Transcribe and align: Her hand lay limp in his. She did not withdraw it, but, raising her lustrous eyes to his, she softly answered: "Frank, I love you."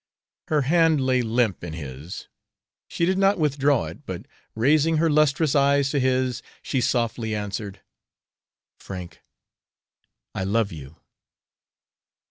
Her 0.47 0.63
hand 0.63 0.99
lay 0.99 1.21
limp 1.21 1.63
in 1.63 1.73
his. 1.73 2.27
She 2.87 3.05
did 3.05 3.19
not 3.19 3.37
withdraw 3.37 3.85
it, 3.85 4.03
but, 4.07 4.25
raising 4.55 4.97
her 4.97 5.11
lustrous 5.11 5.53
eyes 5.53 5.91
to 5.91 5.99
his, 5.99 6.41
she 6.63 6.81
softly 6.81 7.35
answered: 7.35 7.81
"Frank, 8.79 9.21
I 10.33 10.43
love 10.43 10.71
you." 10.71 10.95